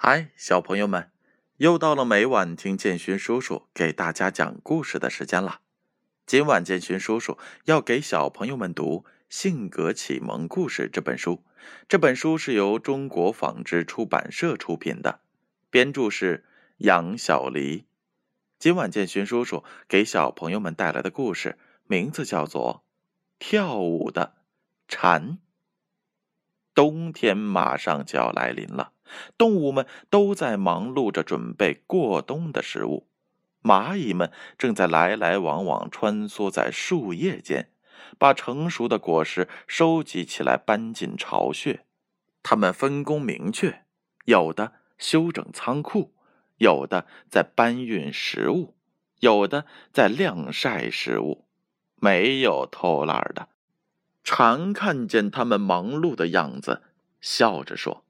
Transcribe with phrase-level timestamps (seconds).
[0.00, 1.10] 嗨，小朋友们，
[1.56, 5.60] 又到了每晚听建勋叔叔给大家讲故事的时间了。
[6.24, 11.42] 今晚建勋叔叔要给小朋友们读《性格启蒙故事》这本书。
[11.88, 15.18] 这本书是由中国纺织出版社出品的，
[15.68, 16.44] 编著是
[16.76, 17.84] 杨小黎。
[18.60, 21.58] 今晚建勋叔叔给小朋友们带来的故事
[21.88, 22.84] 名字叫做
[23.40, 24.36] 《跳舞的
[24.86, 25.30] 蝉》。
[26.72, 28.92] 冬天马上就要来临了。
[29.36, 33.08] 动物们都在忙碌着准备过冬的食物，
[33.62, 37.70] 蚂蚁们正在来来往往穿梭在树叶间，
[38.18, 41.84] 把成熟的果实收集起来搬进巢穴。
[42.42, 43.84] 它们分工明确，
[44.24, 46.14] 有的修整仓库，
[46.58, 48.74] 有的在搬运食物，
[49.20, 51.44] 有的在晾晒食物，
[51.96, 53.48] 没有偷懒的。
[54.22, 56.82] 蝉看见他们忙碌的样子，
[57.20, 58.04] 笑着说。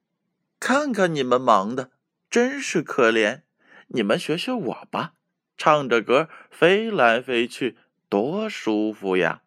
[0.60, 1.92] 看看你们忙的，
[2.28, 3.42] 真是可怜。
[3.88, 5.14] 你们学学我吧，
[5.56, 7.78] 唱着歌飞来飞去，
[8.08, 9.42] 多舒服呀！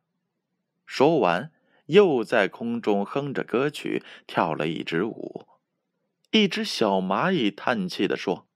[0.85, 1.51] 说完，
[1.87, 5.47] 又在空中哼着歌曲，跳了一支舞。
[6.31, 8.47] 一只小蚂蚁叹气的说：“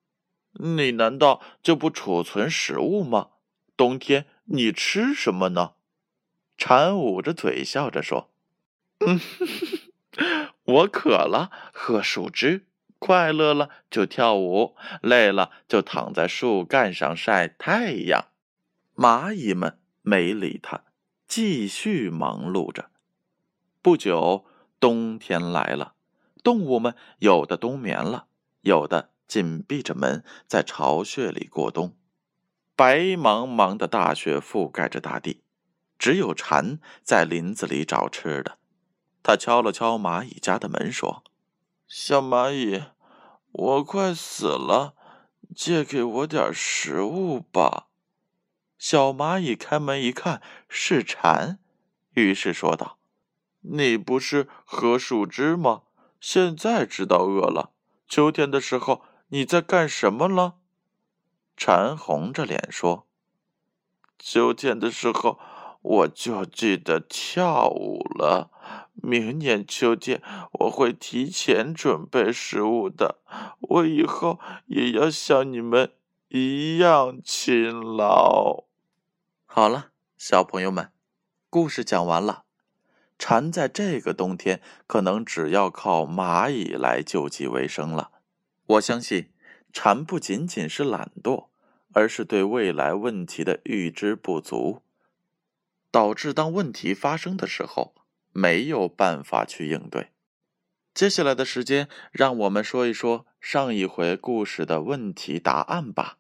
[0.53, 3.31] 你难道就不储存食物吗？
[3.75, 5.73] 冬天你吃什么呢？”
[6.57, 8.31] 蝉捂着嘴笑着说
[9.05, 9.19] ：“嗯。”
[10.65, 12.61] 我渴了，喝树枝；
[12.97, 18.25] 快乐了就跳舞，累了就躺在树干上晒太阳。
[18.95, 20.83] 蚂蚁们没理他，
[21.27, 22.89] 继续忙碌着。
[23.83, 24.45] 不久，
[24.79, 25.93] 冬天来了，
[26.43, 28.25] 动物们有的冬眠了，
[28.61, 31.95] 有的紧闭着门在巢穴里过冬。
[32.75, 35.43] 白茫茫的大雪覆盖着大地，
[35.99, 38.57] 只有蝉在林子里找吃的。
[39.25, 41.23] 他敲了敲蚂蚁家的门，说
[41.89, 42.83] ：“小蚂蚁，
[43.51, 44.93] 我快死了，
[45.55, 47.87] 借给我点食物吧。”
[48.77, 51.57] 小蚂蚁开门一看是蝉，
[52.11, 52.99] 于是说道
[53.73, 55.81] ：“你不是喝树枝吗？
[56.19, 57.71] 现在知道饿了。
[58.07, 60.57] 秋天的时候你在干什么了？”
[61.57, 63.07] 蝉红着脸说
[64.19, 65.39] ：“秋天的时候
[65.81, 68.51] 我就记得跳舞了。”
[68.95, 70.21] 明年秋天，
[70.53, 73.19] 我会提前准备食物的。
[73.59, 75.91] 我以后也要像你们
[76.29, 78.63] 一样勤劳。
[79.45, 80.91] 好了，小朋友们，
[81.49, 82.45] 故事讲完了。
[83.17, 88.11] 蝉在这个冬天可能只要靠蚂蚁来救济为生了。
[88.65, 89.29] 我相信，
[89.71, 91.47] 蝉不仅仅是懒惰，
[91.93, 94.81] 而是对未来问题的预知不足，
[95.91, 97.93] 导致当问题发生的时候。
[98.37, 100.09] 没有办法去应对。
[100.93, 106.17] 接下来的时间，让我们说一说上一回故事的问题答案吧。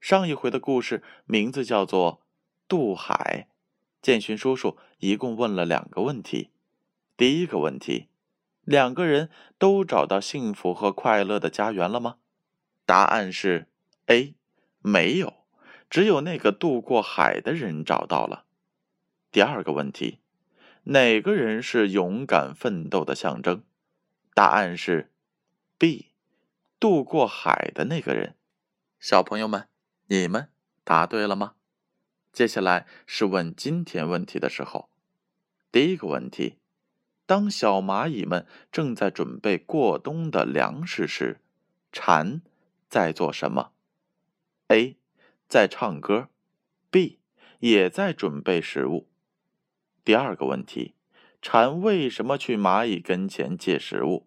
[0.00, 2.12] 上一回的故事名字叫做
[2.66, 3.46] 《渡海》。
[4.00, 6.48] 建勋叔叔一共问了两个问题。
[7.14, 8.08] 第一个问题：
[8.62, 9.28] 两个人
[9.58, 12.16] 都找到幸福和快乐的家园了吗？
[12.86, 13.68] 答案是
[14.06, 14.34] A，
[14.80, 15.44] 没有，
[15.90, 18.46] 只有那个渡过海的人找到了。
[19.30, 20.20] 第二个问题。
[20.86, 23.62] 哪个人是勇敢奋斗的象征？
[24.34, 25.10] 答案是
[25.78, 26.10] B，
[26.78, 28.36] 渡过海的那个人。
[29.00, 29.66] 小朋友们，
[30.08, 30.50] 你们
[30.84, 31.54] 答对了吗？
[32.34, 34.90] 接下来是问今天问题的时候。
[35.72, 36.58] 第一个问题：
[37.24, 41.40] 当小蚂蚁们正在准备过冬的粮食时，
[41.92, 42.42] 蝉
[42.90, 43.72] 在做什么
[44.68, 44.98] ？A，
[45.48, 46.28] 在唱歌
[46.92, 47.16] ；B，
[47.60, 49.08] 也在准备食物。
[50.04, 50.94] 第二个问题，
[51.40, 54.26] 蝉为什么去蚂蚁跟前借食物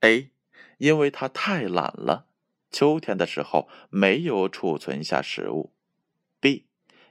[0.00, 0.30] ？A，
[0.78, 2.26] 因为它太懒了，
[2.70, 5.74] 秋天的时候没有储存下食物。
[6.40, 6.66] B，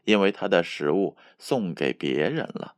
[0.06, 2.76] 因为它的食物送给别人了。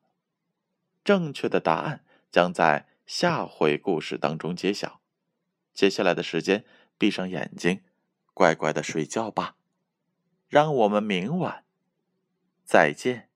[1.05, 4.99] 正确的答案将在下回故事当中揭晓。
[5.73, 6.65] 接下来的时间，
[6.97, 7.81] 闭上眼睛，
[8.33, 9.55] 乖乖的睡觉吧。
[10.49, 11.63] 让我们明晚
[12.63, 13.29] 再见。